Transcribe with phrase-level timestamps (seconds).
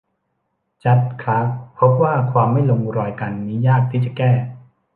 [0.83, 1.47] จัดจ์ คลาร์ก
[1.77, 4.31] พบว่าความไม่ลงรอยกันนี้ยากที่จะแก้